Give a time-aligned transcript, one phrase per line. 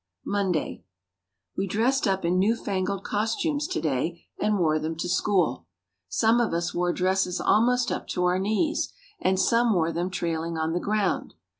[0.25, 0.83] Monday.
[1.55, 5.67] We dressed up in new fangled costumes to day and wore them to school.
[6.09, 10.57] Some of us wore dresses almost up to our knees and some wore them trailing
[10.57, 11.35] on the ground.